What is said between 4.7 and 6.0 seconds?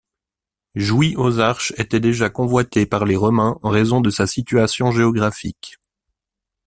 géographique.